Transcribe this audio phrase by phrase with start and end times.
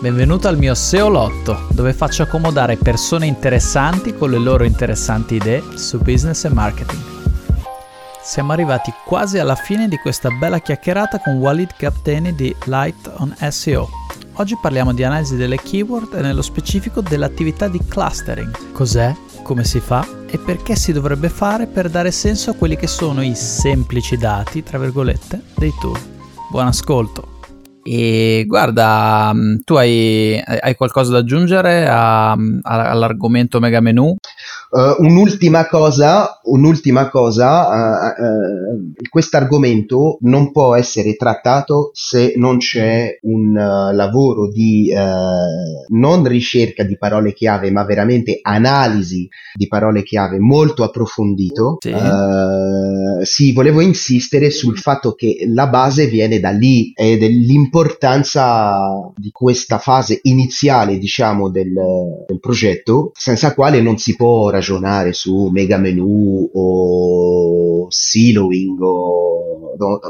[0.00, 5.62] benvenuto al mio SEO Lotto, dove faccio accomodare persone interessanti con le loro interessanti idee
[5.76, 7.02] su business e marketing.
[8.22, 13.34] Siamo arrivati quasi alla fine di questa bella chiacchierata con Walid Kapteni di Light on
[13.50, 13.88] SEO.
[14.34, 18.72] Oggi parliamo di analisi delle keyword e nello specifico dell'attività di clustering.
[18.72, 22.86] Cos'è, come si fa e perché si dovrebbe fare per dare senso a quelli che
[22.86, 25.98] sono i semplici dati, tra virgolette, dei tool.
[26.50, 27.29] Buon ascolto!
[27.82, 34.16] E guarda, mm, tu hai, hai qualcosa da aggiungere a, a, all'argomento mega menu?
[34.70, 42.58] Uh, un'ultima cosa, un'ultima cosa uh, uh, questo argomento non può essere trattato se non
[42.58, 44.92] c'è un lavoro di
[45.88, 51.78] non ricerca di parole chiave, ma veramente analisi di parole chiave molto approfondito.
[51.80, 51.94] Sì.
[53.22, 57.16] sì, volevo insistere sul fatto che la base viene da lì e
[57.70, 61.72] dell'importanza di questa fase iniziale, diciamo, del,
[62.26, 69.49] del progetto, senza quale non si può ragionare su mega menu o siloing o,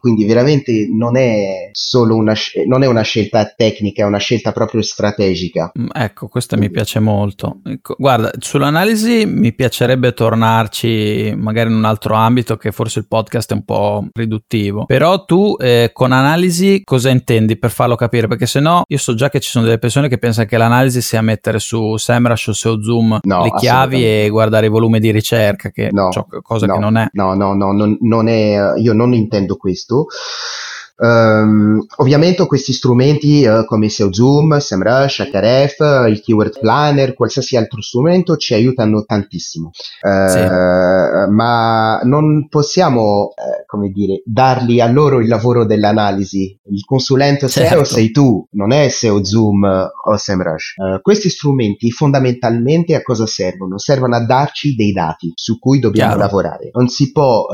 [0.00, 2.34] quindi veramente non è solo una,
[2.66, 5.72] non è una scelta tecnica, è una scelta proprio strategica.
[5.78, 7.60] Mm, ecco, questa mi piace molto.
[7.64, 13.50] Ecco, guarda, sull'analisi mi piacerebbe tornarci magari in un altro ambito che forse il podcast
[13.52, 18.26] è un po' riduttivo, però tu eh, con analisi cosa intendi per farlo capire?
[18.26, 21.00] Perché se no io so già che ci sono delle persone che pensano che l'analisi
[21.00, 25.10] sia mettere su SEMrush o SEO Zoom no, le chiavi e guardare i volumi di
[25.10, 27.08] ricerca, che no, ciò, cosa no, che non è.
[27.12, 30.06] No, no, no, non, non è, io non intendo questo.
[30.98, 37.82] Um, ovviamente questi strumenti uh, come SEO Zoom, SEMrush, HRF, il Keyword Planner, qualsiasi altro
[37.82, 40.38] strumento ci aiutano tantissimo, uh, sì.
[41.30, 43.32] ma non possiamo, uh,
[43.66, 46.58] come dire, dargli a loro il lavoro dell'analisi.
[46.70, 47.74] Il consulente certo.
[47.74, 50.74] SEO sei tu, non è SEO Zoom o SEMrush.
[51.02, 53.78] questi strumenti fondamentalmente a cosa servono?
[53.78, 56.26] Servono a darci dei dati su cui dobbiamo Chiaro.
[56.26, 56.70] lavorare.
[56.72, 57.46] Non si può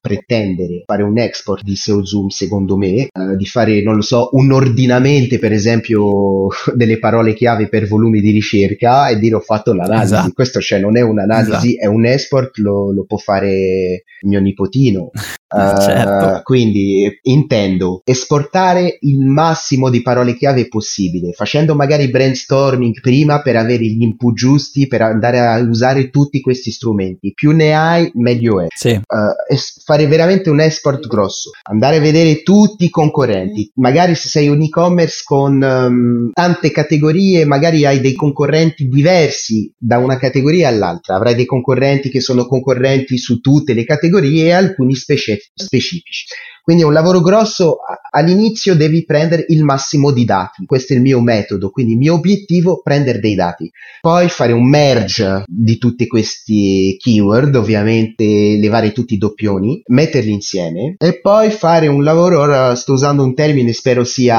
[0.00, 4.30] pretendere fare un export di SEO Zoom secondo me eh, di fare, non lo so,
[4.32, 9.72] un ordinamento, per esempio, delle parole chiave per volumi di ricerca e dire ho fatto
[9.72, 10.14] l'analisi.
[10.14, 10.32] Esatto.
[10.32, 11.84] Questo cioè non è un'analisi, esatto.
[11.84, 15.10] è un export, lo, lo può fare mio nipotino.
[15.56, 16.26] certo.
[16.26, 23.56] uh, quindi intendo esportare il massimo di parole chiave possibile, facendo magari brainstorming prima per
[23.56, 27.32] avere gli input giusti per andare a usare tutti questi strumenti.
[27.34, 28.66] Più ne hai, meglio è.
[28.74, 28.90] Sì.
[28.90, 33.70] Uh, es- fare veramente un export grosso, andare a vedere tutti i concorrenti.
[33.74, 39.98] Magari se sei un e-commerce con um, tante categorie, magari hai dei concorrenti diversi da
[39.98, 41.16] una categoria all'altra.
[41.16, 46.26] Avrai dei concorrenti che sono concorrenti su tutte le categorie e alcuni specie- specifici.
[46.62, 47.78] Quindi è un lavoro grosso,
[48.10, 52.14] all'inizio devi prendere il massimo di dati, questo è il mio metodo, quindi il mio
[52.14, 58.92] obiettivo è prendere dei dati, poi fare un merge di tutti questi keyword, ovviamente levare
[58.92, 60.94] tutti i doppioni, metterli insieme.
[60.98, 64.38] E poi fare un lavoro, ora sto usando un termine, spero sia,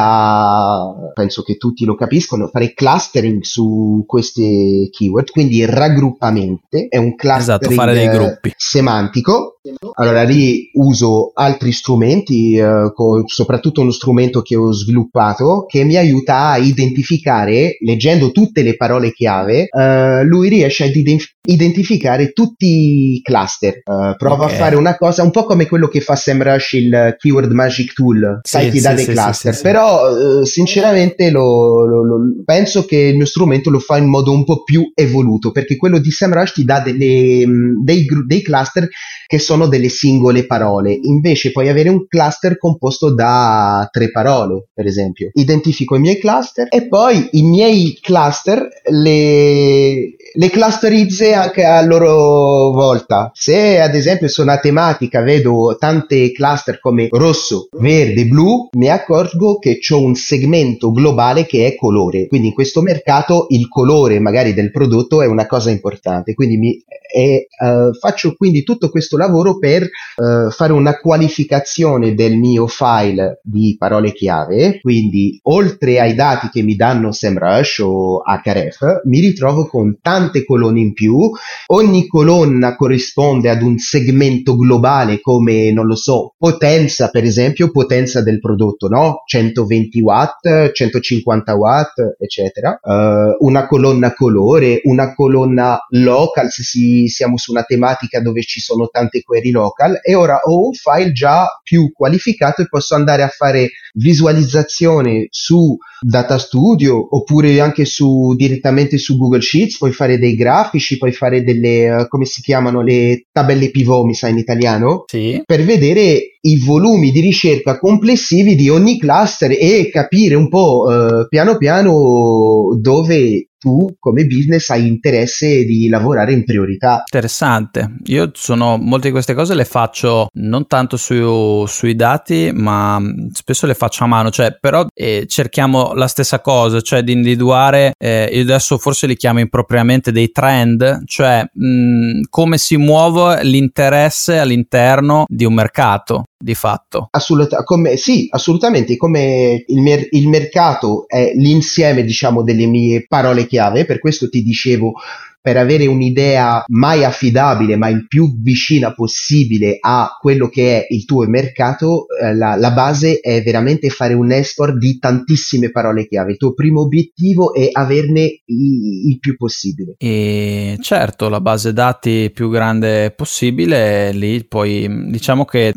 [1.13, 7.61] penso che tutti lo capiscono, fare clustering su questi keyword, quindi raggruppamente, è un clustering
[7.61, 8.53] esatto, fare dei gruppi.
[8.55, 9.59] semantico,
[9.95, 15.83] allora lì uso altri strumenti strumenti, eh, co- soprattutto uno strumento che ho sviluppato che
[15.83, 22.31] mi aiuta a identificare, leggendo tutte le parole chiave, eh, lui riesce ad identificare identificare
[22.33, 23.81] tutti i cluster.
[23.83, 24.55] Uh, prova okay.
[24.55, 28.39] a fare una cosa un po' come quello che fa SEMrush il Keyword Magic Tool,
[28.43, 29.59] sai, sì, ti dà dei sì, cluster.
[29.61, 34.31] Però, uh, sinceramente, lo, lo, lo, penso che il mio strumento lo fa in modo
[34.31, 38.87] un po' più evoluto perché quello di SEMrush ti dà delle, mm, dei, dei cluster
[39.25, 40.97] che sono delle singole parole.
[41.01, 45.29] Invece puoi avere un cluster composto da tre parole, per esempio.
[45.33, 52.71] Identifico i miei cluster e poi i miei cluster le, le clusterizzo anche a loro
[52.71, 53.31] volta.
[53.33, 59.59] Se ad esempio su una tematica vedo tante cluster come rosso, verde, blu, mi accorgo
[59.59, 62.27] che ho un segmento globale che è colore.
[62.27, 66.33] Quindi in questo mercato il colore magari del prodotto è una cosa importante.
[66.33, 72.37] Quindi mi, e, uh, faccio quindi tutto questo lavoro per uh, fare una qualificazione del
[72.37, 74.79] mio file di parole chiave.
[74.79, 80.79] Quindi oltre ai dati che mi danno SEMrush o HRF, mi ritrovo con tante colonne
[80.79, 81.29] in più.
[81.67, 88.21] Ogni colonna corrisponde ad un segmento globale come, non lo so, potenza per esempio, potenza
[88.21, 89.23] del prodotto, no?
[89.25, 92.79] 120 watt, 150 watt, eccetera.
[92.81, 98.41] Uh, una colonna colore, una colonna local se si quindi siamo su una tematica dove
[98.43, 102.95] ci sono tante query local e ora ho un file già più qualificato e posso
[102.95, 109.91] andare a fare visualizzazione su Data Studio oppure anche su, direttamente su Google Sheets, puoi
[109.91, 114.27] fare dei grafici, puoi fare delle, uh, come si chiamano, le tabelle pivot, mi sa
[114.27, 115.41] in italiano, sì.
[115.45, 121.27] per vedere i volumi di ricerca complessivi di ogni cluster e capire un po' uh,
[121.27, 127.03] piano piano dove tu come business hai interesse di lavorare in priorità.
[127.05, 127.97] Interessante.
[128.05, 132.99] Io sono molte di queste cose le faccio non tanto su, sui dati, ma
[133.31, 137.93] spesso le faccio a mano, cioè però eh, cerchiamo la stessa cosa, cioè di individuare,
[137.99, 144.39] eh, io adesso forse li chiamo impropriamente dei trend, cioè mh, come si muove l'interesse
[144.39, 147.07] all'interno di un mercato di fatto.
[147.11, 153.45] Assolut- come, sì, assolutamente, come il, mer- il mercato è l'insieme, diciamo, delle mie parole
[153.47, 154.93] chiave, per questo ti dicevo
[155.41, 161.05] per avere un'idea mai affidabile ma il più vicina possibile a quello che è il
[161.05, 166.31] tuo mercato, eh, la, la, base è veramente fare un export di tantissime parole chiave.
[166.31, 169.95] Il tuo primo obiettivo è averne i, il più possibile.
[169.97, 175.73] E certo, la base dati più grande possibile, lì poi diciamo che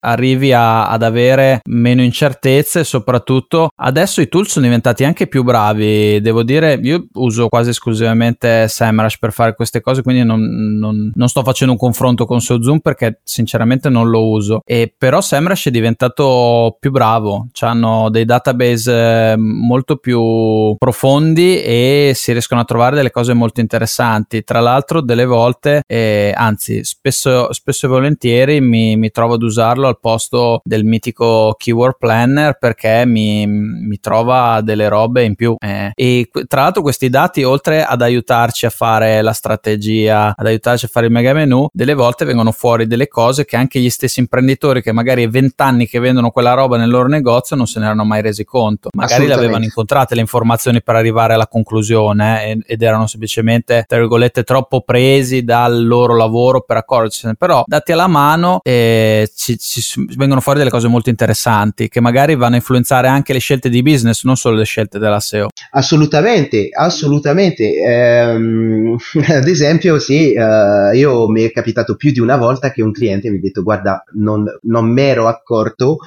[0.00, 6.20] arrivi a, ad avere meno incertezze soprattutto adesso i tool sono diventati anche più bravi.
[6.20, 10.40] Devo dire io uso quasi esclusivamente SEMrush per fare queste cose quindi non,
[10.78, 14.60] non, non sto facendo un confronto con SoZoom perché sinceramente non lo uso.
[14.64, 22.12] E però SEMrush è diventato più bravo hanno dei database eh, molto più profondi e
[22.14, 24.42] si riescono a trovare delle cose molto interessanti.
[24.44, 29.88] Tra l'altro delle volte eh, anzi spesso, spesso e volentieri mi, mi trovo ad usarlo
[29.90, 35.56] al posto del mitico keyword planner perché mi, mi trova delle robe in più.
[35.58, 40.86] Eh, e tra l'altro questi dati, oltre ad aiutarci a fare la strategia, ad aiutarci
[40.86, 44.20] a fare il mega menu, delle volte vengono fuori delle cose che anche gli stessi
[44.20, 47.86] imprenditori che magari è vent'anni che vendono quella roba nel loro negozio non se ne
[47.86, 48.90] erano mai resi conto.
[48.94, 53.98] Magari le avevano incontrate le informazioni per arrivare alla conclusione eh, ed erano semplicemente, tra
[53.98, 57.34] virgolette, troppo presi dal loro lavoro per accorgersene.
[57.34, 59.79] Però dati alla mano eh, ci, ci
[60.16, 63.82] vengono fuori delle cose molto interessanti che magari vanno a influenzare anche le scelte di
[63.82, 65.48] business, non solo le scelte della SEO.
[65.72, 67.72] Assolutamente, assolutamente.
[67.74, 68.96] Ehm,
[69.28, 73.30] ad esempio, sì, eh, io mi è capitato più di una volta che un cliente
[73.30, 75.98] mi ha detto guarda, non, non mi ero accorto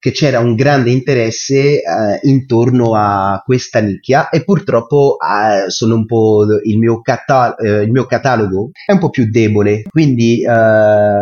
[0.00, 1.82] che c'era un grande interesse eh,
[2.22, 7.90] intorno a questa nicchia e purtroppo eh, sono un po' il mio, cata- eh, il
[7.90, 11.20] mio catalogo è un po' più debole quindi eh,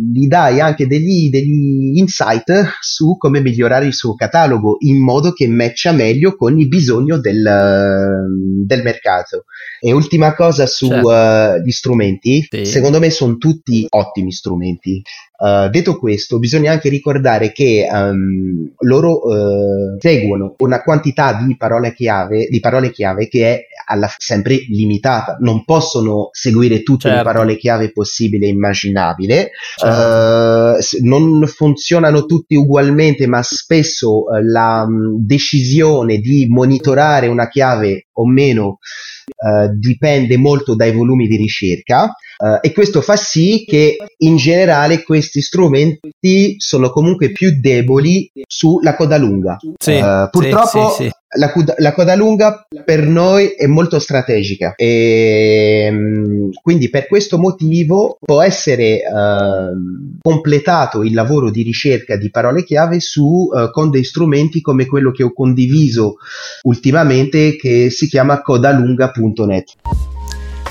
[0.00, 5.46] gli dai anche degli, degli, insight su come migliorare il suo catalogo in modo che
[5.48, 8.26] matcha meglio con il bisogno del,
[8.64, 9.44] del mercato.
[9.80, 11.62] E ultima cosa sugli certo.
[11.62, 12.64] uh, strumenti, sì.
[12.64, 15.02] secondo me sono tutti ottimi strumenti.
[15.42, 21.92] Uh, detto questo, bisogna anche ricordare che um, loro uh, seguono una quantità di parole
[21.92, 25.36] chiave, di parole chiave che è alla, sempre limitata.
[25.40, 27.16] Non possono seguire tutte certo.
[27.16, 29.50] le parole chiave possibili e immaginabile.
[29.76, 30.78] Certo.
[30.78, 38.26] Uh, non funzionano tutti ugualmente, ma spesso la um, decisione di monitorare una chiave o
[38.26, 38.78] meno
[39.24, 45.04] Uh, dipende molto dai volumi di ricerca uh, e questo fa sì che in generale
[45.04, 49.58] questi strumenti sono comunque più deboli sulla coda lunga.
[49.78, 54.74] Sì, uh, purtroppo sì, sì, la, coda, la, coda lunga per noi è molto strategica
[54.74, 62.30] e um, quindi per questo motivo può essere uh, completato il lavoro di ricerca di
[62.30, 66.16] parole chiave su, uh, con dei strumenti come quello che ho condiviso
[66.62, 69.72] ultimamente che si chiama codalunga.net.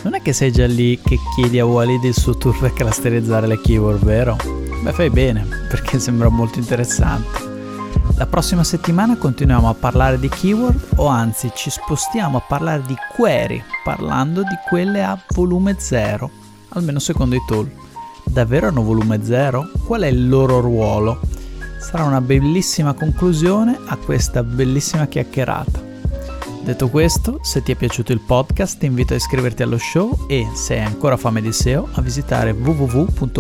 [0.04, 3.48] Non è che sei già lì che chiedi a Walid il suo tour per clusterizzare
[3.48, 4.36] le keyword, vero?
[4.84, 7.51] Beh, fai bene, perché sembra molto interessante.
[8.22, 12.96] La prossima settimana continuiamo a parlare di keyword o anzi ci spostiamo a parlare di
[13.16, 16.30] query parlando di quelle a volume 0,
[16.70, 17.68] almeno secondo i tool.
[18.24, 19.72] Davvero hanno volume 0?
[19.88, 21.20] Qual è il loro ruolo?
[21.80, 25.82] Sarà una bellissima conclusione a questa bellissima chiacchierata.
[26.64, 30.48] Detto questo, se ti è piaciuto il podcast ti invito a iscriverti allo show e,
[30.54, 33.32] se hai ancora fame di SEO, a visitare www.evxp.it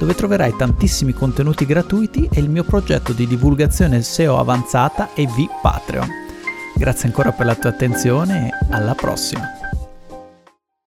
[0.00, 5.60] dove troverai tantissimi contenuti gratuiti e il mio progetto di divulgazione SEO avanzata e V
[5.60, 6.08] Patreon.
[6.74, 9.59] Grazie ancora per la tua attenzione e alla prossima!